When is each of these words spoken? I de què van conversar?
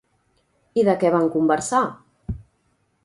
I 0.83 0.85
de 0.87 0.95
què 1.03 1.11
van 1.17 1.29
conversar? 1.35 1.83